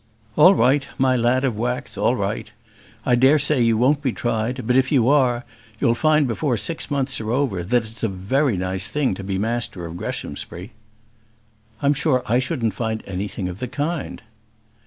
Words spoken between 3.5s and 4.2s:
you won't be